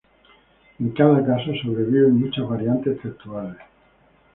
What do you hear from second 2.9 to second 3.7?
textuales.